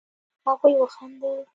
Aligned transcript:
هغوئ 0.45 0.73
وخندل. 0.81 1.39